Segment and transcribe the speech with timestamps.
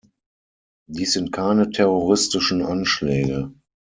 [0.87, 3.53] Dies sind keine terroristischen Anschläge.